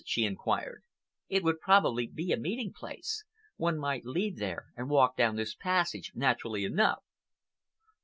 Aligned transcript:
she 0.03 0.25
inquired. 0.25 0.81
"It 1.29 1.43
would 1.43 1.59
probably 1.59 2.07
be 2.07 2.31
a 2.31 2.35
meeting 2.35 2.73
place. 2.73 3.23
One 3.57 3.77
might 3.77 4.03
leave 4.03 4.37
there 4.39 4.65
and 4.75 4.89
walk 4.89 5.15
down 5.15 5.35
this 5.35 5.53
passage 5.53 6.11
naturally 6.15 6.63
enough." 6.65 7.03